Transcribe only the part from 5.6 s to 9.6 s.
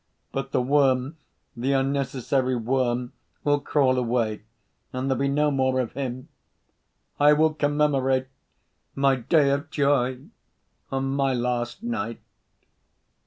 of him. I will commemorate my day